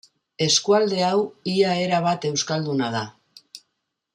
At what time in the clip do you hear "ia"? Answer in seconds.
1.53-1.75